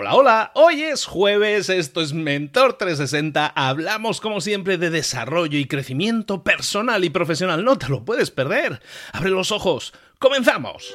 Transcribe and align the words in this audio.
Hola, 0.00 0.14
hola, 0.14 0.52
hoy 0.54 0.84
es 0.84 1.06
jueves, 1.06 1.68
esto 1.68 2.00
es 2.00 2.12
Mentor 2.12 2.74
360, 2.74 3.48
hablamos 3.48 4.20
como 4.20 4.40
siempre 4.40 4.78
de 4.78 4.90
desarrollo 4.90 5.58
y 5.58 5.64
crecimiento 5.64 6.44
personal 6.44 7.04
y 7.04 7.10
profesional, 7.10 7.64
no 7.64 7.76
te 7.78 7.88
lo 7.88 8.04
puedes 8.04 8.30
perder. 8.30 8.80
Abre 9.12 9.30
los 9.30 9.50
ojos, 9.50 9.92
comenzamos. 10.20 10.94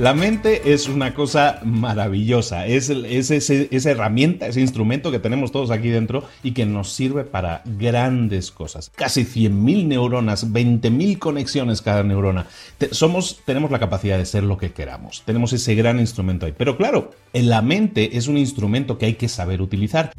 La 0.00 0.14
mente 0.14 0.72
es 0.72 0.88
una 0.88 1.12
cosa 1.12 1.60
maravillosa, 1.62 2.66
es, 2.66 2.88
esa 2.88 3.90
herramienta, 3.90 4.46
ese 4.46 4.62
instrumento 4.62 5.10
que 5.10 5.18
tenemos 5.18 5.52
todos 5.52 5.70
aquí 5.70 5.90
dentro 5.90 6.24
y 6.42 6.52
que 6.52 6.64
nos 6.64 6.90
sirve 6.90 7.24
para 7.24 7.60
grandes 7.66 8.50
cosas. 8.50 8.90
Casi 8.96 9.24
100.000 9.26 9.88
neuronas, 9.88 10.50
20.000 10.50 11.18
conexiones 11.18 11.82
cada 11.82 12.02
neurona. 12.02 12.46
somos, 12.92 13.42
tenemos 13.44 13.70
la 13.70 13.78
capacidad 13.78 14.16
de 14.16 14.24
ser 14.24 14.42
lo 14.42 14.56
que 14.56 14.72
queramos, 14.72 15.22
tenemos 15.26 15.52
ese 15.52 15.74
gran 15.74 16.00
instrumento 16.00 16.46
ahí. 16.46 16.54
Pero 16.56 16.78
claro, 16.78 17.10
la 17.34 17.60
mente 17.60 18.16
es 18.16 18.26
un 18.26 18.38
instrumento 18.38 18.96
que 18.96 19.04
hay 19.04 19.14
que 19.16 19.28
saber 19.28 19.60
utilizar. 19.60 20.12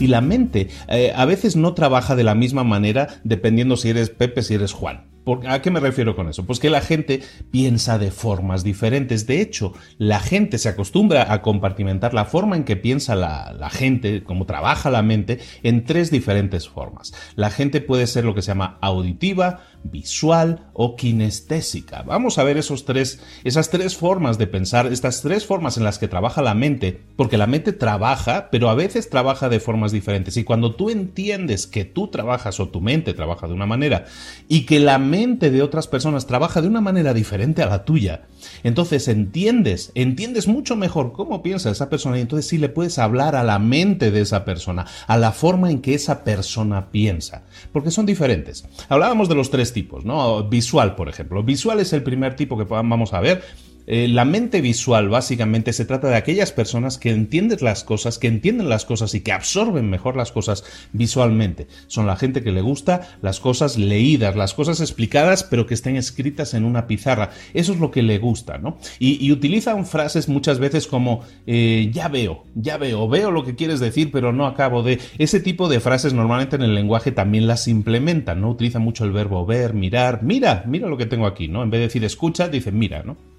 Y 0.00 0.08
la 0.08 0.20
mente 0.20 0.68
eh, 0.88 1.12
a 1.14 1.24
veces 1.24 1.56
no 1.56 1.74
trabaja 1.74 2.16
de 2.16 2.24
la 2.24 2.34
misma 2.34 2.64
manera 2.64 3.08
dependiendo 3.22 3.76
si 3.76 3.90
eres 3.90 4.10
Pepe, 4.10 4.42
si 4.42 4.54
eres 4.54 4.72
Juan. 4.72 5.10
¿A 5.46 5.62
qué 5.62 5.70
me 5.70 5.80
refiero 5.80 6.16
con 6.16 6.28
eso? 6.28 6.46
Pues 6.46 6.58
que 6.58 6.70
la 6.70 6.80
gente 6.80 7.22
piensa 7.50 7.98
de 7.98 8.10
formas 8.10 8.64
diferentes. 8.64 9.26
De 9.26 9.40
hecho, 9.40 9.74
la 9.98 10.18
gente 10.18 10.58
se 10.58 10.68
acostumbra 10.68 11.32
a 11.32 11.42
compartimentar 11.42 12.14
la 12.14 12.24
forma 12.24 12.56
en 12.56 12.64
que 12.64 12.76
piensa 12.76 13.14
la, 13.14 13.52
la, 13.52 13.70
gente, 13.70 14.22
cómo 14.24 14.46
trabaja 14.46 14.90
la 14.90 15.02
mente, 15.02 15.38
en 15.62 15.84
tres 15.84 16.10
diferentes 16.10 16.68
formas. 16.68 17.12
La 17.36 17.50
gente 17.50 17.80
puede 17.80 18.06
ser 18.06 18.24
lo 18.24 18.34
que 18.34 18.42
se 18.42 18.48
llama 18.48 18.78
auditiva, 18.80 19.60
visual 19.82 20.66
o 20.72 20.96
kinestésica. 20.96 22.02
Vamos 22.02 22.38
a 22.38 22.44
ver 22.44 22.56
esos 22.56 22.84
tres, 22.84 23.20
esas 23.44 23.70
tres 23.70 23.96
formas 23.96 24.38
de 24.38 24.46
pensar, 24.46 24.86
estas 24.86 25.22
tres 25.22 25.46
formas 25.46 25.76
en 25.76 25.84
las 25.84 25.98
que 25.98 26.08
trabaja 26.08 26.42
la 26.42 26.54
mente, 26.54 27.00
porque 27.16 27.38
la 27.38 27.46
mente 27.46 27.72
trabaja, 27.72 28.48
pero 28.50 28.68
a 28.68 28.74
veces 28.74 29.10
trabaja 29.10 29.48
de 29.48 29.60
formas 29.60 29.92
diferentes. 29.92 30.36
Y 30.36 30.44
cuando 30.44 30.74
tú 30.74 30.90
entiendes 30.90 31.66
que 31.66 31.84
tú 31.84 32.08
trabajas 32.08 32.60
o 32.60 32.68
tu 32.68 32.80
mente 32.80 33.14
trabaja 33.14 33.46
de 33.46 33.54
una 33.54 33.66
manera 33.66 34.04
y 34.48 34.66
que 34.66 34.80
la 34.80 34.98
mente 35.10 35.50
de 35.50 35.62
otras 35.62 35.86
personas 35.86 36.26
trabaja 36.26 36.62
de 36.62 36.68
una 36.68 36.80
manera 36.80 37.12
diferente 37.12 37.62
a 37.62 37.66
la 37.66 37.84
tuya. 37.84 38.28
Entonces 38.62 39.08
entiendes, 39.08 39.92
entiendes 39.94 40.48
mucho 40.48 40.76
mejor 40.76 41.12
cómo 41.12 41.42
piensa 41.42 41.70
esa 41.70 41.90
persona 41.90 42.16
y 42.16 42.22
entonces 42.22 42.48
sí 42.48 42.56
le 42.56 42.68
puedes 42.68 42.98
hablar 42.98 43.36
a 43.36 43.44
la 43.44 43.58
mente 43.58 44.10
de 44.10 44.22
esa 44.22 44.44
persona, 44.44 44.86
a 45.06 45.16
la 45.18 45.32
forma 45.32 45.70
en 45.70 45.82
que 45.82 45.94
esa 45.94 46.24
persona 46.24 46.90
piensa, 46.90 47.44
porque 47.72 47.90
son 47.90 48.06
diferentes. 48.06 48.64
Hablábamos 48.88 49.28
de 49.28 49.34
los 49.34 49.50
tres 49.50 49.72
tipos, 49.72 50.04
¿no? 50.04 50.44
Visual, 50.48 50.94
por 50.94 51.08
ejemplo. 51.08 51.42
Visual 51.42 51.80
es 51.80 51.92
el 51.92 52.02
primer 52.02 52.36
tipo 52.36 52.56
que 52.56 52.64
vamos 52.64 53.12
a 53.12 53.20
ver 53.20 53.42
eh, 53.86 54.08
la 54.08 54.24
mente 54.24 54.60
visual 54.60 55.08
básicamente 55.08 55.72
se 55.72 55.84
trata 55.84 56.08
de 56.08 56.16
aquellas 56.16 56.52
personas 56.52 56.98
que 56.98 57.10
entienden 57.10 57.58
las 57.60 57.84
cosas, 57.84 58.18
que 58.18 58.28
entienden 58.28 58.68
las 58.68 58.84
cosas 58.84 59.14
y 59.14 59.20
que 59.20 59.32
absorben 59.32 59.90
mejor 59.90 60.16
las 60.16 60.32
cosas 60.32 60.64
visualmente. 60.92 61.66
Son 61.86 62.06
la 62.06 62.16
gente 62.16 62.42
que 62.42 62.52
le 62.52 62.60
gusta 62.60 63.08
las 63.22 63.40
cosas 63.40 63.78
leídas, 63.78 64.36
las 64.36 64.54
cosas 64.54 64.80
explicadas, 64.80 65.44
pero 65.44 65.66
que 65.66 65.74
estén 65.74 65.96
escritas 65.96 66.54
en 66.54 66.64
una 66.64 66.86
pizarra. 66.86 67.30
Eso 67.54 67.72
es 67.72 67.80
lo 67.80 67.90
que 67.90 68.02
le 68.02 68.18
gusta, 68.18 68.58
¿no? 68.58 68.78
Y, 68.98 69.30
utilizan 69.30 69.86
frases 69.86 70.28
muchas 70.28 70.58
veces 70.58 70.88
como 70.88 71.22
eh, 71.46 71.88
ya 71.92 72.08
veo, 72.08 72.44
ya 72.54 72.78
veo, 72.78 73.08
veo 73.08 73.30
lo 73.30 73.44
que 73.44 73.54
quieres 73.54 73.78
decir, 73.78 74.10
pero 74.10 74.32
no 74.32 74.46
acabo 74.46 74.82
de. 74.82 74.98
Ese 75.18 75.40
tipo 75.40 75.68
de 75.68 75.80
frases 75.80 76.12
normalmente 76.12 76.56
en 76.56 76.62
el 76.62 76.74
lenguaje 76.74 77.12
también 77.12 77.46
las 77.46 77.68
implementan, 77.68 78.40
¿no? 78.40 78.50
Utilizan 78.50 78.82
mucho 78.82 79.04
el 79.04 79.12
verbo 79.12 79.46
ver, 79.46 79.72
mirar, 79.72 80.22
mira, 80.22 80.64
mira 80.66 80.88
lo 80.88 80.96
que 80.96 81.06
tengo 81.06 81.26
aquí, 81.26 81.48
¿no? 81.48 81.62
En 81.62 81.70
vez 81.70 81.78
de 81.78 81.86
decir 81.86 82.04
escucha, 82.04 82.48
dicen 82.48 82.78
mira, 82.78 83.02
¿no? 83.02 83.29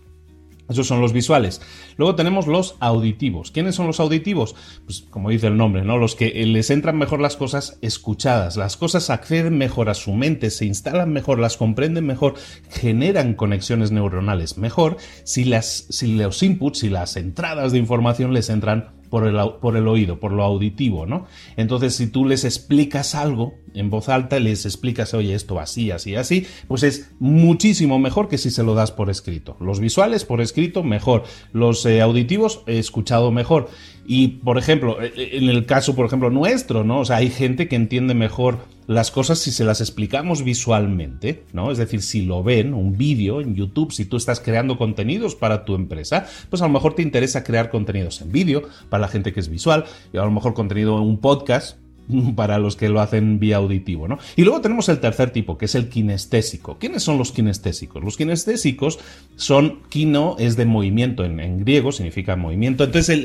Esos 0.69 0.87
son 0.87 1.01
los 1.01 1.13
visuales. 1.13 1.61
Luego 1.97 2.15
tenemos 2.15 2.47
los 2.47 2.75
auditivos. 2.79 3.51
¿Quiénes 3.51 3.75
son 3.75 3.87
los 3.87 3.99
auditivos? 3.99 4.55
Pues 4.85 5.05
como 5.09 5.29
dice 5.29 5.47
el 5.47 5.57
nombre, 5.57 5.83
¿no? 5.83 5.97
Los 5.97 6.15
que 6.15 6.29
les 6.45 6.69
entran 6.69 6.97
mejor 6.97 7.19
las 7.19 7.35
cosas 7.35 7.77
escuchadas. 7.81 8.55
Las 8.55 8.77
cosas 8.77 9.09
acceden 9.09 9.57
mejor 9.57 9.89
a 9.89 9.93
su 9.93 10.13
mente, 10.13 10.49
se 10.49 10.65
instalan 10.65 11.11
mejor, 11.11 11.39
las 11.39 11.57
comprenden 11.57 12.05
mejor, 12.05 12.35
generan 12.69 13.33
conexiones 13.33 13.91
neuronales 13.91 14.57
mejor 14.57 14.97
si, 15.23 15.43
las, 15.43 15.85
si 15.89 16.15
los 16.15 16.41
inputs, 16.43 16.79
si 16.79 16.89
las 16.89 17.17
entradas 17.17 17.71
de 17.71 17.79
información 17.79 18.33
les 18.33 18.49
entran 18.49 19.00
por 19.11 19.27
el, 19.27 19.37
por 19.61 19.75
el 19.75 19.87
oído, 19.89 20.19
por 20.21 20.31
lo 20.31 20.41
auditivo, 20.41 21.05
¿no? 21.05 21.25
Entonces, 21.57 21.93
si 21.95 22.07
tú 22.07 22.25
les 22.25 22.45
explicas 22.45 23.13
algo 23.13 23.55
en 23.73 23.89
voz 23.89 24.07
alta, 24.07 24.39
les 24.39 24.65
explicas, 24.65 25.13
oye, 25.13 25.35
esto 25.35 25.59
así, 25.59 25.91
así, 25.91 26.15
así, 26.15 26.47
pues 26.69 26.83
es 26.83 27.11
muchísimo 27.19 27.99
mejor 27.99 28.29
que 28.29 28.37
si 28.37 28.49
se 28.49 28.63
lo 28.63 28.73
das 28.73 28.91
por 28.91 29.09
escrito. 29.09 29.57
Los 29.59 29.81
visuales 29.81 30.23
por 30.23 30.39
escrito, 30.39 30.81
mejor. 30.81 31.23
Los 31.51 31.85
eh, 31.85 32.01
auditivos, 32.01 32.63
he 32.67 32.79
escuchado 32.79 33.31
mejor. 33.31 33.69
Y, 34.07 34.29
por 34.29 34.57
ejemplo, 34.57 35.01
e, 35.01 35.07
e, 35.07 35.37
en 35.37 35.49
el 35.49 35.65
caso, 35.65 35.93
por 35.93 36.05
ejemplo, 36.05 36.29
nuestro, 36.29 36.85
¿no? 36.85 37.01
O 37.01 37.05
sea, 37.05 37.17
hay 37.17 37.29
gente 37.29 37.67
que 37.67 37.75
entiende 37.75 38.13
mejor 38.13 38.59
las 38.91 39.09
cosas 39.09 39.39
si 39.39 39.51
se 39.51 39.63
las 39.63 39.79
explicamos 39.79 40.43
visualmente, 40.43 41.45
¿no? 41.53 41.71
Es 41.71 41.77
decir, 41.77 42.01
si 42.01 42.23
lo 42.23 42.43
ven, 42.43 42.73
un 42.73 42.97
vídeo 42.97 43.39
en 43.39 43.55
YouTube, 43.55 43.93
si 43.93 44.05
tú 44.05 44.17
estás 44.17 44.39
creando 44.39 44.77
contenidos 44.77 45.35
para 45.35 45.63
tu 45.63 45.75
empresa, 45.75 46.27
pues 46.49 46.61
a 46.61 46.67
lo 46.67 46.73
mejor 46.73 46.93
te 46.93 47.01
interesa 47.01 47.43
crear 47.43 47.69
contenidos 47.69 48.21
en 48.21 48.31
vídeo 48.31 48.63
para 48.89 49.01
la 49.01 49.07
gente 49.07 49.31
que 49.31 49.39
es 49.39 49.47
visual, 49.47 49.85
y 50.11 50.17
a 50.17 50.23
lo 50.23 50.31
mejor 50.31 50.53
contenido 50.53 50.97
en 50.97 51.03
un 51.03 51.19
podcast 51.19 51.77
para 52.35 52.59
los 52.59 52.75
que 52.75 52.89
lo 52.89 53.01
hacen 53.01 53.39
vía 53.39 53.57
auditivo, 53.57 54.07
¿no? 54.07 54.17
Y 54.35 54.43
luego 54.43 54.61
tenemos 54.61 54.89
el 54.89 54.99
tercer 54.99 55.31
tipo, 55.31 55.57
que 55.57 55.65
es 55.65 55.75
el 55.75 55.89
kinestésico. 55.89 56.77
¿Quiénes 56.79 57.03
son 57.03 57.17
los 57.17 57.31
kinestésicos? 57.31 58.03
Los 58.03 58.17
kinestésicos 58.17 58.99
son, 59.35 59.81
kino 59.89 60.35
es 60.39 60.55
de 60.55 60.65
movimiento 60.65 61.23
en, 61.23 61.59
griego, 61.59 61.91
significa 61.91 62.35
movimiento. 62.35 62.83
Entonces, 62.83 63.21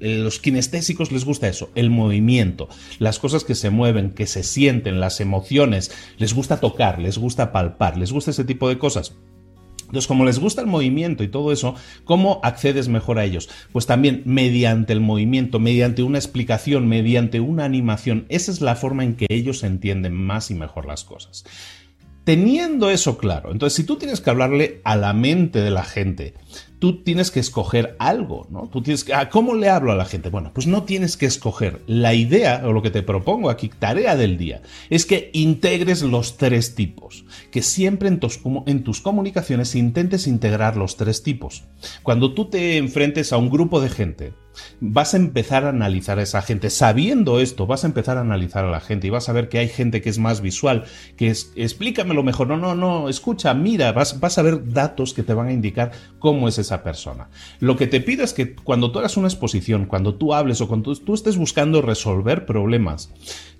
los 0.00 0.38
kinestésicos 0.38 1.12
les 1.12 1.24
gusta 1.24 1.48
eso, 1.48 1.70
el 1.74 1.90
movimiento, 1.90 2.68
las 2.98 3.18
cosas 3.18 3.44
que 3.44 3.54
se 3.54 3.70
mueven, 3.70 4.10
que 4.10 4.26
se 4.26 4.42
sienten, 4.42 5.00
las 5.00 5.20
emociones, 5.20 5.92
les 6.18 6.34
gusta 6.34 6.60
tocar, 6.60 6.98
les 6.98 7.18
gusta 7.18 7.52
palpar, 7.52 7.96
les 7.96 8.12
gusta 8.12 8.30
ese 8.30 8.44
tipo 8.44 8.68
de 8.68 8.78
cosas. 8.78 9.14
Entonces, 9.94 10.08
como 10.08 10.24
les 10.24 10.40
gusta 10.40 10.60
el 10.60 10.66
movimiento 10.66 11.22
y 11.22 11.28
todo 11.28 11.52
eso, 11.52 11.76
¿cómo 12.02 12.40
accedes 12.42 12.88
mejor 12.88 13.20
a 13.20 13.24
ellos? 13.24 13.48
Pues 13.70 13.86
también 13.86 14.22
mediante 14.24 14.92
el 14.92 15.00
movimiento, 15.00 15.60
mediante 15.60 16.02
una 16.02 16.18
explicación, 16.18 16.88
mediante 16.88 17.38
una 17.38 17.64
animación. 17.64 18.26
Esa 18.28 18.50
es 18.50 18.60
la 18.60 18.74
forma 18.74 19.04
en 19.04 19.14
que 19.14 19.26
ellos 19.28 19.62
entienden 19.62 20.12
más 20.12 20.50
y 20.50 20.54
mejor 20.54 20.86
las 20.86 21.04
cosas. 21.04 21.44
Teniendo 22.24 22.90
eso 22.90 23.18
claro, 23.18 23.52
entonces 23.52 23.76
si 23.76 23.84
tú 23.84 23.94
tienes 23.94 24.20
que 24.20 24.30
hablarle 24.30 24.80
a 24.82 24.96
la 24.96 25.12
mente 25.12 25.60
de 25.60 25.70
la 25.70 25.84
gente, 25.84 26.34
tú 26.84 27.02
tienes 27.02 27.30
que 27.30 27.40
escoger 27.40 27.96
algo, 27.98 28.46
¿no? 28.50 28.68
Tú 28.68 28.82
tienes 28.82 29.04
que, 29.04 29.14
ah, 29.14 29.30
¿cómo 29.30 29.54
le 29.54 29.70
hablo 29.70 29.90
a 29.90 29.94
la 29.94 30.04
gente? 30.04 30.28
Bueno, 30.28 30.50
pues 30.52 30.66
no 30.66 30.82
tienes 30.82 31.16
que 31.16 31.24
escoger. 31.24 31.80
La 31.86 32.12
idea, 32.12 32.60
o 32.62 32.74
lo 32.74 32.82
que 32.82 32.90
te 32.90 33.02
propongo 33.02 33.48
aquí, 33.48 33.70
tarea 33.70 34.16
del 34.16 34.36
día, 34.36 34.60
es 34.90 35.06
que 35.06 35.30
integres 35.32 36.02
los 36.02 36.36
tres 36.36 36.74
tipos, 36.74 37.24
que 37.50 37.62
siempre 37.62 38.08
en 38.08 38.20
tus, 38.20 38.38
en 38.66 38.84
tus 38.84 39.00
comunicaciones 39.00 39.74
intentes 39.74 40.26
integrar 40.26 40.76
los 40.76 40.98
tres 40.98 41.22
tipos. 41.22 41.64
Cuando 42.02 42.34
tú 42.34 42.50
te 42.50 42.76
enfrentes 42.76 43.32
a 43.32 43.38
un 43.38 43.48
grupo 43.48 43.80
de 43.80 43.88
gente, 43.88 44.34
vas 44.80 45.14
a 45.14 45.16
empezar 45.16 45.64
a 45.64 45.70
analizar 45.70 46.18
a 46.18 46.22
esa 46.22 46.42
gente. 46.42 46.70
Sabiendo 46.70 47.40
esto, 47.40 47.66
vas 47.66 47.84
a 47.84 47.86
empezar 47.86 48.18
a 48.18 48.22
analizar 48.22 48.64
a 48.64 48.70
la 48.70 48.80
gente 48.80 49.06
y 49.06 49.10
vas 49.10 49.28
a 49.28 49.32
ver 49.32 49.48
que 49.48 49.58
hay 49.58 49.68
gente 49.68 50.02
que 50.02 50.10
es 50.10 50.18
más 50.18 50.40
visual, 50.40 50.84
que 51.16 51.28
es, 51.28 51.52
explícamelo 51.56 52.22
mejor. 52.22 52.48
No, 52.48 52.56
no, 52.56 52.74
no, 52.74 53.08
escucha, 53.08 53.54
mira, 53.54 53.92
vas, 53.92 54.38
a 54.38 54.42
ver 54.42 54.72
datos 54.72 55.14
que 55.14 55.22
te 55.22 55.34
van 55.34 55.48
a 55.48 55.52
indicar 55.52 55.92
cómo 56.18 56.48
es 56.48 56.58
esa 56.58 56.82
persona. 56.82 57.28
Lo 57.60 57.76
que 57.76 57.86
te 57.86 58.00
pido 58.00 58.24
es 58.24 58.32
que 58.32 58.54
cuando 58.54 58.90
tú 58.90 58.98
hagas 58.98 59.16
una 59.16 59.28
exposición, 59.28 59.86
cuando 59.86 60.14
tú 60.14 60.34
hables 60.34 60.60
o 60.60 60.68
cuando 60.68 60.94
tú 60.94 61.14
estés 61.14 61.36
buscando 61.36 61.82
resolver 61.82 62.46
problemas, 62.46 63.10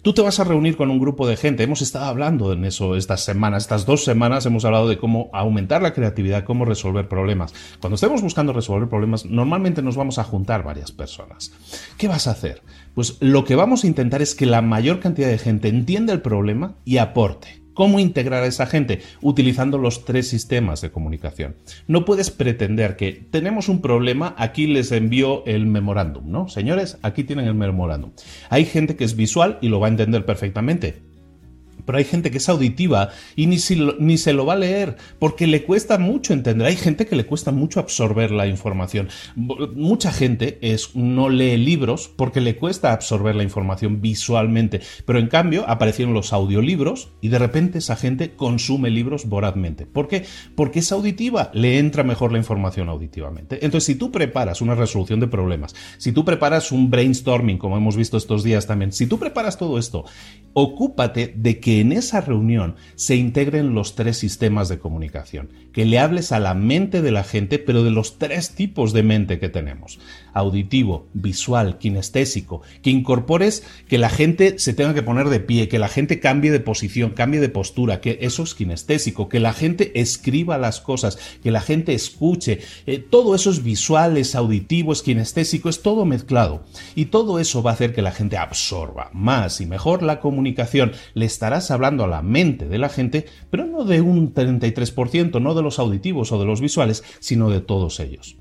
Tú 0.04 0.12
te 0.12 0.20
vas 0.20 0.38
a 0.38 0.44
reunir 0.44 0.76
con 0.76 0.90
un 0.90 0.98
grupo 0.98 1.26
de 1.26 1.38
gente. 1.38 1.62
Hemos 1.62 1.80
estado 1.80 2.04
hablando 2.04 2.52
en 2.52 2.66
eso 2.66 2.94
estas 2.94 3.24
semanas, 3.24 3.62
estas 3.62 3.86
dos 3.86 4.04
semanas 4.04 4.44
hemos 4.44 4.66
hablado 4.66 4.86
de 4.86 4.98
cómo 4.98 5.30
aumentar 5.32 5.80
la 5.80 5.94
creatividad, 5.94 6.44
cómo 6.44 6.66
resolver 6.66 7.08
problemas. 7.08 7.54
Cuando 7.80 7.94
estemos 7.94 8.20
buscando 8.20 8.52
resolver 8.52 8.86
problemas, 8.86 9.24
normalmente 9.24 9.80
nos 9.80 9.96
vamos 9.96 10.18
a 10.18 10.24
juntar 10.24 10.62
varias 10.62 10.83
personas. 10.92 11.52
¿Qué 11.98 12.08
vas 12.08 12.26
a 12.26 12.32
hacer? 12.32 12.62
Pues 12.94 13.16
lo 13.20 13.44
que 13.44 13.56
vamos 13.56 13.84
a 13.84 13.86
intentar 13.86 14.22
es 14.22 14.34
que 14.34 14.46
la 14.46 14.62
mayor 14.62 15.00
cantidad 15.00 15.28
de 15.28 15.38
gente 15.38 15.68
entienda 15.68 16.12
el 16.12 16.22
problema 16.22 16.76
y 16.84 16.98
aporte. 16.98 17.62
¿Cómo 17.74 17.98
integrar 17.98 18.44
a 18.44 18.46
esa 18.46 18.66
gente? 18.66 19.02
Utilizando 19.20 19.78
los 19.78 20.04
tres 20.04 20.28
sistemas 20.28 20.80
de 20.80 20.92
comunicación. 20.92 21.56
No 21.88 22.04
puedes 22.04 22.30
pretender 22.30 22.96
que 22.96 23.12
tenemos 23.12 23.68
un 23.68 23.80
problema, 23.80 24.34
aquí 24.38 24.68
les 24.68 24.92
envío 24.92 25.44
el 25.44 25.66
memorándum, 25.66 26.30
¿no? 26.30 26.48
Señores, 26.48 26.98
aquí 27.02 27.24
tienen 27.24 27.46
el 27.46 27.54
memorándum. 27.54 28.12
Hay 28.48 28.64
gente 28.64 28.94
que 28.94 29.02
es 29.02 29.16
visual 29.16 29.58
y 29.60 29.68
lo 29.68 29.80
va 29.80 29.88
a 29.88 29.90
entender 29.90 30.24
perfectamente 30.24 31.13
pero 31.84 31.98
hay 31.98 32.04
gente 32.04 32.30
que 32.30 32.38
es 32.38 32.48
auditiva 32.48 33.10
y 33.36 33.46
ni, 33.46 33.58
ni, 33.98 34.18
se 34.18 34.32
lo 34.32 34.46
va 34.46 34.54
a 34.54 34.56
leer 34.56 34.96
porque 35.18 35.46
le 35.46 35.64
cuesta 35.64 35.98
mucho 35.98 36.32
entender. 36.32 36.66
Hay 36.66 36.76
gente 36.76 37.06
que 37.06 37.16
le 37.16 37.26
cuesta 37.26 37.52
mucho 37.52 37.80
absorber 37.80 38.30
la 38.30 38.46
información. 38.46 39.08
Mucha 39.36 40.12
gente 40.12 40.58
es, 40.62 40.94
no 40.94 41.28
lee 41.28 41.56
libros 41.56 42.08
porque 42.08 42.40
le 42.40 42.56
cuesta 42.56 42.92
absorber 42.92 43.34
la 43.34 43.42
información 43.42 44.00
visualmente, 44.00 44.80
pero 45.04 45.18
en 45.18 45.28
cambio 45.28 45.64
aparecieron 45.68 46.14
los 46.14 46.32
audiolibros 46.32 47.10
y 47.20 47.28
de 47.28 47.38
repente 47.38 47.78
esa 47.78 47.96
gente 47.96 48.32
consume 48.36 48.90
libros 48.90 49.26
vorazmente. 49.26 49.86
¿Por 49.86 50.08
qué? 50.08 50.24
Porque 50.54 50.80
es 50.80 50.92
auditiva, 50.92 51.50
le 51.54 51.78
entra 51.78 52.02
mejor 52.02 52.32
la 52.32 52.38
información 52.38 52.88
auditivamente. 52.88 53.64
Entonces, 53.64 53.86
si 53.86 53.94
tú 53.94 54.10
preparas 54.10 54.60
una 54.60 54.74
resolución 54.74 55.20
de 55.20 55.26
problemas, 55.26 55.74
si 55.98 56.12
tú 56.12 56.24
preparas 56.24 56.72
un 56.72 56.90
brainstorming, 56.90 57.58
como 57.58 57.76
hemos 57.76 57.96
visto 57.96 58.16
estos 58.16 58.42
días 58.42 58.66
también, 58.66 58.92
si 58.92 59.06
tú 59.06 59.18
preparas 59.18 59.58
todo 59.58 59.78
esto, 59.78 60.04
ocúpate 60.52 61.32
de 61.36 61.60
que 61.60 61.73
en 61.80 61.92
esa 61.92 62.20
reunión 62.20 62.76
se 62.94 63.16
integren 63.16 63.74
los 63.74 63.94
tres 63.94 64.18
sistemas 64.18 64.68
de 64.68 64.78
comunicación, 64.78 65.50
que 65.72 65.84
le 65.84 65.98
hables 65.98 66.32
a 66.32 66.40
la 66.40 66.54
mente 66.54 67.02
de 67.02 67.10
la 67.10 67.24
gente, 67.24 67.58
pero 67.58 67.82
de 67.82 67.90
los 67.90 68.18
tres 68.18 68.54
tipos 68.54 68.92
de 68.92 69.02
mente 69.02 69.38
que 69.38 69.48
tenemos, 69.48 69.98
auditivo, 70.32 71.08
visual, 71.14 71.78
kinestésico, 71.78 72.62
que 72.82 72.90
incorpores 72.90 73.64
que 73.88 73.98
la 73.98 74.10
gente 74.10 74.58
se 74.58 74.74
tenga 74.74 74.94
que 74.94 75.02
poner 75.02 75.28
de 75.28 75.40
pie, 75.40 75.68
que 75.68 75.78
la 75.78 75.88
gente 75.88 76.20
cambie 76.20 76.50
de 76.50 76.60
posición, 76.60 77.10
cambie 77.10 77.40
de 77.40 77.48
postura, 77.48 78.00
que 78.00 78.18
eso 78.20 78.42
es 78.42 78.54
kinestésico, 78.54 79.28
que 79.28 79.40
la 79.40 79.52
gente 79.52 80.00
escriba 80.00 80.58
las 80.58 80.80
cosas, 80.80 81.18
que 81.42 81.50
la 81.50 81.60
gente 81.60 81.94
escuche, 81.94 82.60
eh, 82.86 82.98
todo 82.98 83.34
eso 83.34 83.50
es 83.50 83.62
visual, 83.62 84.16
es 84.16 84.34
auditivo, 84.34 84.92
es 84.92 85.02
kinestésico, 85.02 85.68
es 85.68 85.82
todo 85.82 86.04
mezclado. 86.04 86.64
Y 86.94 87.06
todo 87.06 87.38
eso 87.38 87.62
va 87.62 87.70
a 87.70 87.74
hacer 87.74 87.94
que 87.94 88.02
la 88.02 88.12
gente 88.12 88.36
absorba 88.36 89.10
más 89.12 89.60
y 89.60 89.66
mejor 89.66 90.02
la 90.02 90.20
comunicación, 90.20 90.92
le 91.14 91.26
estarás 91.26 91.63
hablando 91.70 92.04
a 92.04 92.08
la 92.08 92.22
mente 92.22 92.68
de 92.68 92.78
la 92.78 92.88
gente, 92.88 93.26
pero 93.50 93.66
no 93.66 93.84
de 93.84 94.00
un 94.00 94.34
33%, 94.34 95.40
no 95.40 95.54
de 95.54 95.62
los 95.62 95.78
auditivos 95.78 96.32
o 96.32 96.38
de 96.38 96.44
los 96.44 96.60
visuales, 96.60 97.04
sino 97.20 97.50
de 97.50 97.60
todos 97.60 98.00
ellos. 98.00 98.36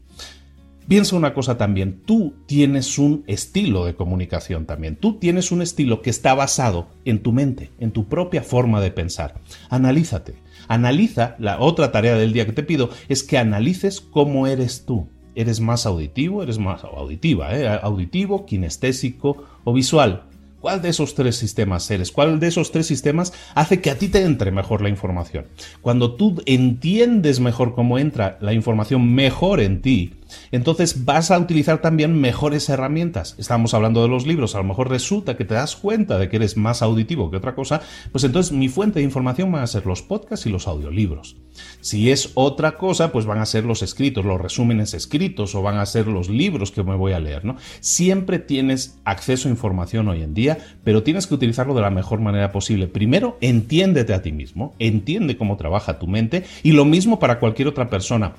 Piensa 0.87 1.15
una 1.15 1.33
cosa 1.33 1.57
también, 1.57 2.01
tú 2.05 2.33
tienes 2.45 2.97
un 2.97 3.23
estilo 3.27 3.85
de 3.85 3.95
comunicación 3.95 4.65
también, 4.65 4.97
tú 4.97 5.17
tienes 5.17 5.51
un 5.53 5.61
estilo 5.61 6.01
que 6.01 6.09
está 6.09 6.33
basado 6.33 6.87
en 7.05 7.23
tu 7.23 7.31
mente, 7.31 7.69
en 7.79 7.91
tu 7.91 8.09
propia 8.09 8.43
forma 8.43 8.81
de 8.81 8.91
pensar. 8.91 9.35
Analízate, 9.69 10.35
analiza, 10.67 11.35
la 11.39 11.59
otra 11.59 11.93
tarea 11.93 12.15
del 12.15 12.33
día 12.33 12.45
que 12.45 12.51
te 12.51 12.63
pido 12.63 12.89
es 13.07 13.23
que 13.23 13.37
analices 13.37 14.01
cómo 14.01 14.45
eres 14.45 14.85
tú. 14.85 15.07
¿Eres 15.35 15.61
más 15.61 15.85
auditivo? 15.85 16.43
¿Eres 16.43 16.59
más 16.59 16.83
auditiva? 16.83 17.57
¿eh? 17.57 17.67
¿Auditivo, 17.81 18.45
kinestésico 18.45 19.45
o 19.63 19.73
visual? 19.73 20.25
¿Cuál 20.63 20.81
de 20.81 20.87
esos 20.87 21.13
tres 21.13 21.35
sistemas 21.35 21.91
eres? 21.91 22.13
¿Cuál 22.13 22.39
de 22.39 22.47
esos 22.47 22.71
tres 22.71 22.87
sistemas 22.87 23.33
hace 23.53 23.81
que 23.81 23.91
a 23.91 23.97
ti 23.97 24.07
te 24.07 24.23
entre 24.23 24.49
mejor 24.49 24.81
la 24.81 24.87
información? 24.87 25.45
Cuando 25.81 26.15
tú 26.15 26.41
entiendes 26.45 27.41
mejor 27.41 27.75
cómo 27.75 27.99
entra 27.99 28.37
la 28.39 28.53
información 28.53 29.13
mejor 29.13 29.59
en 29.59 29.81
ti, 29.81 30.13
entonces 30.51 31.05
vas 31.05 31.31
a 31.31 31.39
utilizar 31.39 31.81
también 31.81 32.19
mejores 32.19 32.69
herramientas. 32.69 33.35
Estamos 33.37 33.73
hablando 33.73 34.01
de 34.01 34.09
los 34.09 34.25
libros, 34.27 34.55
a 34.55 34.59
lo 34.59 34.63
mejor 34.63 34.89
resulta 34.89 35.37
que 35.37 35.45
te 35.45 35.55
das 35.55 35.75
cuenta 35.75 36.17
de 36.17 36.29
que 36.29 36.37
eres 36.37 36.57
más 36.57 36.81
auditivo 36.81 37.29
que 37.31 37.37
otra 37.37 37.55
cosa, 37.55 37.81
pues 38.11 38.23
entonces 38.23 38.51
mi 38.51 38.69
fuente 38.69 38.99
de 38.99 39.05
información 39.05 39.51
van 39.51 39.63
a 39.63 39.67
ser 39.67 39.85
los 39.85 40.01
podcasts 40.01 40.45
y 40.45 40.49
los 40.49 40.67
audiolibros. 40.67 41.37
Si 41.81 42.11
es 42.11 42.31
otra 42.33 42.77
cosa, 42.77 43.11
pues 43.11 43.25
van 43.25 43.39
a 43.39 43.45
ser 43.45 43.65
los 43.65 43.83
escritos, 43.83 44.25
los 44.25 44.41
resúmenes 44.41 44.93
escritos 44.93 45.55
o 45.55 45.61
van 45.61 45.77
a 45.77 45.85
ser 45.85 46.07
los 46.07 46.29
libros 46.29 46.71
que 46.71 46.83
me 46.83 46.95
voy 46.95 47.13
a 47.13 47.19
leer, 47.19 47.45
¿no? 47.45 47.57
Siempre 47.79 48.39
tienes 48.39 48.99
acceso 49.05 49.47
a 49.47 49.51
información 49.51 50.07
hoy 50.07 50.23
en 50.23 50.33
día, 50.33 50.57
pero 50.83 51.03
tienes 51.03 51.27
que 51.27 51.35
utilizarlo 51.35 51.73
de 51.73 51.81
la 51.81 51.89
mejor 51.89 52.19
manera 52.19 52.51
posible. 52.51 52.87
Primero, 52.87 53.37
entiéndete 53.41 54.13
a 54.13 54.21
ti 54.21 54.31
mismo, 54.31 54.73
entiende 54.79 55.37
cómo 55.37 55.57
trabaja 55.57 55.99
tu 55.99 56.07
mente 56.07 56.43
y 56.63 56.71
lo 56.71 56.85
mismo 56.85 57.19
para 57.19 57.39
cualquier 57.39 57.67
otra 57.67 57.89
persona 57.89 58.33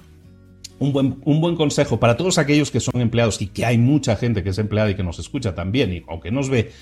un 0.78 0.92
buen, 0.92 1.16
un 1.24 1.40
buen, 1.40 1.56
consejo 1.56 2.00
para 2.00 2.16
todos 2.16 2.38
aquellos 2.38 2.70
que 2.70 2.80
son 2.80 3.00
empleados 3.00 3.40
y 3.40 3.46
que 3.46 3.64
hay 3.64 3.78
mucha 3.78 4.16
gente 4.16 4.42
que 4.42 4.50
es 4.50 4.58
empleada 4.58 4.90
y 4.90 4.94
que 4.94 5.02
nos 5.02 5.18
escucha 5.18 5.54
también, 5.54 5.92
y, 5.92 6.02
aunque 6.08 6.30
nos 6.30 6.48
ve, 6.48 6.72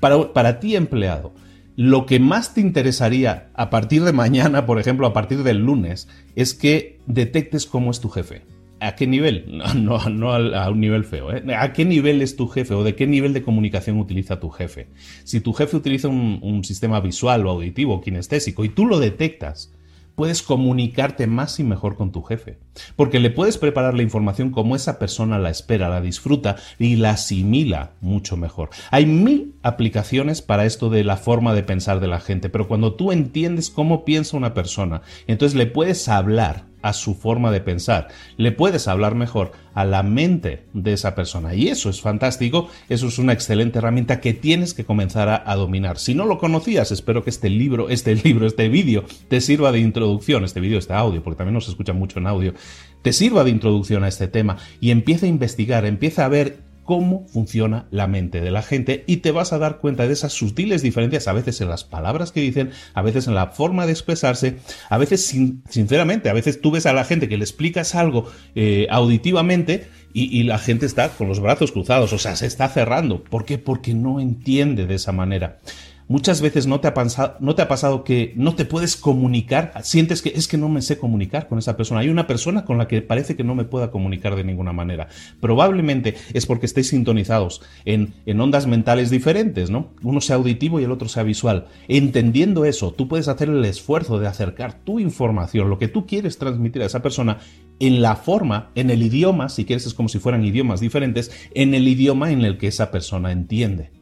para, 0.00 0.32
para 0.32 0.60
ti 0.60 0.76
empleado, 0.76 1.32
lo 1.76 2.06
que 2.06 2.18
más 2.18 2.54
te 2.54 2.60
interesaría 2.60 3.50
a 3.54 3.70
partir 3.70 4.02
de 4.02 4.12
mañana, 4.12 4.66
por 4.66 4.80
ejemplo, 4.80 5.06
a 5.06 5.12
partir 5.12 5.44
del 5.44 5.58
lunes, 5.58 6.08
es 6.34 6.52
que 6.52 6.98
detectes 7.06 7.66
cómo 7.66 7.92
es 7.92 8.00
tu 8.00 8.08
jefe. 8.08 8.42
¿A 8.80 8.94
qué 8.94 9.06
nivel? 9.06 9.44
No, 9.76 10.08
no, 10.08 10.32
a, 10.32 10.70
un 10.70 10.80
nivel 10.80 11.04
feo. 11.04 11.32
¿eh? 11.32 11.42
¿A 11.56 11.72
qué 11.72 11.84
nivel 11.84 12.22
es 12.22 12.36
tu 12.36 12.48
jefe 12.48 12.74
o 12.74 12.82
de 12.82 12.94
qué 12.94 13.06
nivel 13.06 13.32
de 13.32 13.42
comunicación 13.42 13.98
utiliza 13.98 14.40
tu 14.40 14.50
jefe? 14.50 14.88
Si 15.24 15.40
tu 15.40 15.52
jefe 15.52 15.76
utiliza 15.76 16.08
un, 16.08 16.40
un 16.42 16.64
sistema 16.64 17.00
visual 17.00 17.46
o 17.46 17.50
auditivo 17.50 17.94
o 17.94 18.00
kinestésico 18.00 18.64
y 18.64 18.68
tú 18.68 18.86
lo 18.86 18.98
detectas, 18.98 19.72
puedes 20.18 20.42
comunicarte 20.42 21.28
más 21.28 21.60
y 21.60 21.62
mejor 21.62 21.94
con 21.94 22.10
tu 22.10 22.22
jefe, 22.22 22.58
porque 22.96 23.20
le 23.20 23.30
puedes 23.30 23.56
preparar 23.56 23.94
la 23.94 24.02
información 24.02 24.50
como 24.50 24.74
esa 24.74 24.98
persona 24.98 25.38
la 25.38 25.48
espera, 25.48 25.88
la 25.88 26.00
disfruta 26.00 26.56
y 26.76 26.96
la 26.96 27.10
asimila 27.10 27.92
mucho 28.00 28.36
mejor. 28.36 28.70
Hay 28.90 29.06
mil 29.06 29.54
aplicaciones 29.62 30.42
para 30.42 30.64
esto 30.64 30.90
de 30.90 31.04
la 31.04 31.18
forma 31.18 31.54
de 31.54 31.62
pensar 31.62 32.00
de 32.00 32.08
la 32.08 32.18
gente, 32.18 32.48
pero 32.48 32.66
cuando 32.66 32.94
tú 32.94 33.12
entiendes 33.12 33.70
cómo 33.70 34.04
piensa 34.04 34.36
una 34.36 34.54
persona, 34.54 35.02
entonces 35.28 35.56
le 35.56 35.66
puedes 35.66 36.08
hablar 36.08 36.64
a 36.82 36.92
su 36.92 37.14
forma 37.14 37.50
de 37.50 37.60
pensar. 37.60 38.08
Le 38.36 38.52
puedes 38.52 38.88
hablar 38.88 39.14
mejor 39.14 39.52
a 39.74 39.84
la 39.84 40.02
mente 40.02 40.64
de 40.72 40.92
esa 40.92 41.14
persona. 41.14 41.54
Y 41.54 41.68
eso 41.68 41.90
es 41.90 42.00
fantástico, 42.00 42.68
eso 42.88 43.08
es 43.08 43.18
una 43.18 43.32
excelente 43.32 43.78
herramienta 43.78 44.20
que 44.20 44.34
tienes 44.34 44.74
que 44.74 44.84
comenzar 44.84 45.42
a, 45.44 45.54
dominar. 45.54 45.98
Si 45.98 46.14
no 46.14 46.26
lo 46.26 46.38
conocías, 46.38 46.90
espero 46.90 47.22
que 47.22 47.30
este 47.30 47.48
libro, 47.50 47.88
este 47.88 48.14
libro, 48.14 48.46
este 48.46 48.68
vídeo 48.68 49.04
te 49.28 49.40
sirva 49.40 49.72
de 49.72 49.80
introducción, 49.80 50.44
este 50.44 50.60
vídeo, 50.60 50.78
este 50.78 50.94
audio, 50.94 51.22
porque 51.22 51.38
también 51.38 51.54
nos 51.54 51.68
escucha 51.68 51.92
mucho 51.92 52.18
en 52.18 52.26
audio, 52.26 52.54
te 53.02 53.12
sirva 53.12 53.44
de 53.44 53.50
introducción 53.50 54.04
a 54.04 54.08
este 54.08 54.28
tema 54.28 54.56
y 54.80 54.90
empieza 54.90 55.26
a 55.26 55.28
investigar, 55.28 55.84
empieza 55.84 56.24
a 56.24 56.28
ver 56.28 56.67
cómo 56.88 57.26
funciona 57.28 57.86
la 57.90 58.06
mente 58.06 58.40
de 58.40 58.50
la 58.50 58.62
gente 58.62 59.04
y 59.06 59.18
te 59.18 59.30
vas 59.30 59.52
a 59.52 59.58
dar 59.58 59.76
cuenta 59.76 60.06
de 60.06 60.14
esas 60.14 60.32
sutiles 60.32 60.80
diferencias, 60.80 61.28
a 61.28 61.34
veces 61.34 61.60
en 61.60 61.68
las 61.68 61.84
palabras 61.84 62.32
que 62.32 62.40
dicen, 62.40 62.70
a 62.94 63.02
veces 63.02 63.26
en 63.26 63.34
la 63.34 63.48
forma 63.48 63.84
de 63.84 63.92
expresarse, 63.92 64.56
a 64.88 64.96
veces 64.96 65.26
sinceramente, 65.68 66.30
a 66.30 66.32
veces 66.32 66.62
tú 66.62 66.70
ves 66.70 66.86
a 66.86 66.94
la 66.94 67.04
gente 67.04 67.28
que 67.28 67.36
le 67.36 67.44
explicas 67.44 67.94
algo 67.94 68.24
eh, 68.54 68.86
auditivamente 68.88 69.86
y, 70.14 70.44
la 70.44 70.58
gente 70.58 70.86
está 70.86 71.10
con 71.10 71.28
los 71.28 71.40
brazos 71.40 71.72
cruzados, 71.72 72.14
o 72.14 72.18
sea, 72.18 72.36
se 72.36 72.46
está 72.46 72.70
cerrando. 72.70 73.22
¿Por 73.22 73.44
qué? 73.44 73.58
Porque 73.58 73.92
no 73.92 74.18
entiende 74.18 74.86
de 74.86 74.94
esa 74.94 75.12
manera. 75.12 75.58
Muchas 76.08 76.40
veces 76.40 76.66
no 76.66 76.80
te, 76.80 76.88
ha 76.88 76.94
pasado, 76.94 77.36
no 77.38 77.54
te 77.54 77.60
ha 77.60 77.68
pasado 77.68 78.02
que 78.02 78.32
no 78.34 78.54
te 78.54 78.64
puedes 78.64 78.96
comunicar, 78.96 79.74
sientes 79.82 80.22
que 80.22 80.30
es 80.30 80.48
que 80.48 80.56
no 80.56 80.70
me 80.70 80.80
sé 80.80 80.96
comunicar 80.96 81.48
con 81.48 81.58
esa 81.58 81.76
persona. 81.76 82.00
Hay 82.00 82.08
una 82.08 82.26
persona 82.26 82.64
con 82.64 82.78
la 82.78 82.88
que 82.88 83.02
parece 83.02 83.36
que 83.36 83.44
no 83.44 83.54
me 83.54 83.66
pueda 83.66 83.90
comunicar 83.90 84.34
de 84.34 84.42
ninguna 84.42 84.72
manera. 84.72 85.08
Probablemente 85.38 86.16
es 86.32 86.46
porque 86.46 86.64
estéis 86.64 86.88
sintonizados 86.88 87.60
en, 87.84 88.14
ondas 88.40 88.66
mentales 88.66 89.10
diferentes, 89.10 89.68
¿no? 89.68 89.90
Uno 90.02 90.22
sea 90.22 90.36
auditivo 90.36 90.80
y 90.80 90.84
el 90.84 90.92
otro 90.92 91.10
sea 91.10 91.24
visual. 91.24 91.66
Entendiendo 91.88 92.64
eso, 92.64 92.92
tú 92.92 93.06
puedes 93.06 93.28
hacer 93.28 93.50
el 93.50 93.62
esfuerzo 93.66 94.18
de 94.18 94.28
acercar 94.28 94.82
tu 94.84 95.00
información, 95.00 95.68
lo 95.68 95.78
que 95.78 95.88
tú 95.88 96.06
quieres 96.06 96.38
transmitir 96.38 96.80
a 96.80 96.86
esa 96.86 97.02
persona, 97.02 97.36
en 97.80 98.00
la 98.00 98.16
forma, 98.16 98.70
en 98.74 98.88
el 98.88 99.02
idioma, 99.02 99.50
si 99.50 99.66
quieres 99.66 99.84
es 99.84 99.92
como 99.92 100.08
si 100.08 100.18
fueran 100.18 100.42
idiomas 100.42 100.80
diferentes, 100.80 101.30
en 101.52 101.74
el 101.74 101.86
idioma 101.86 102.32
en 102.32 102.46
el 102.46 102.56
que 102.56 102.68
esa 102.68 102.90
persona 102.90 103.30
entiende 103.30 103.97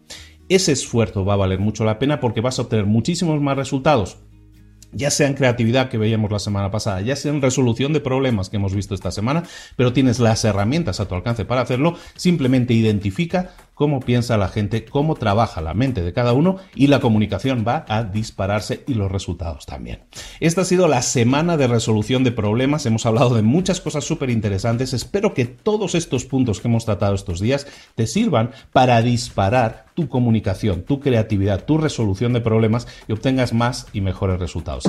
ese 0.49 0.73
esfuerzo 0.73 1.25
va 1.25 1.35
a 1.35 1.39
valer 1.39 1.59
mucho 1.59 1.85
la 1.85 1.99
pena 1.99 2.21
porque 2.21 2.41
vas 2.41 2.59
a 2.59 2.63
obtener 2.63 2.87
muchísimos 2.87 3.41
más 3.41 3.57
resultados 3.57 4.19
ya 4.93 5.11
sea 5.11 5.27
en 5.27 5.35
creatividad 5.35 5.89
que 5.89 5.99
veíamos 5.99 6.31
la 6.31 6.39
semana 6.39 6.71
pasada, 6.71 7.01
ya 7.03 7.17
sea 7.17 7.31
en 7.31 7.43
resolución 7.43 7.93
de 7.93 8.01
problemas 8.01 8.49
que 8.49 8.57
hemos 8.57 8.75
visto 8.75 8.95
esta 8.95 9.11
semana, 9.11 9.43
pero 9.77 9.93
tienes 9.93 10.19
las 10.19 10.45
herramientas 10.45 11.01
a 11.01 11.07
tu 11.07 11.15
alcance 11.15 11.45
para 11.45 11.61
hacerlo, 11.61 11.97
simplemente 12.15 12.73
identifica 12.73 13.51
cómo 13.77 14.01
piensa 14.01 14.39
la 14.39 14.49
gente, 14.49 14.87
cómo 14.87 15.17
trabaja 15.17 15.61
la 15.61 15.75
mente 15.75 16.03
de 16.03 16.15
cada 16.15 16.33
uno 16.33 16.57
y 16.75 16.87
la 16.87 16.99
comunicación 16.99 17.63
va 17.69 17.85
a 17.89 18.05
dispararse 18.05 18.83
y 18.87 18.95
los 18.95 19.13
resultados 19.13 19.67
también. 19.67 20.01
Esta 20.41 20.63
ha 20.63 20.65
sido 20.65 20.89
la 20.89 21.03
semana 21.03 21.59
de 21.59 21.69
resolución 21.69 22.25
de 22.25 22.33
problemas, 22.33 22.87
hemos 22.87 23.05
hablado 23.05 23.35
de 23.35 23.43
muchas 23.43 23.83
cosas 23.83 24.03
súper 24.05 24.31
interesantes, 24.31 24.95
espero 24.95 25.35
que 25.35 25.45
todos 25.45 25.95
estos 25.95 26.25
puntos 26.25 26.61
que 26.61 26.69
hemos 26.69 26.87
tratado 26.87 27.15
estos 27.15 27.39
días 27.39 27.67
te 27.95 28.07
sirvan 28.07 28.53
para 28.73 29.03
disparar 29.03 29.85
tu 29.93 30.09
comunicación, 30.09 30.83
tu 30.83 30.99
creatividad, 30.99 31.67
tu 31.67 31.77
resolución 31.77 32.33
de 32.33 32.41
problemas 32.41 32.89
y 33.07 33.13
obtengas 33.13 33.53
más 33.53 33.89
y 33.93 34.01
mejores 34.01 34.41
resultados. 34.41 34.85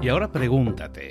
Y 0.00 0.08
ahora 0.08 0.30
pregúntate, 0.30 1.10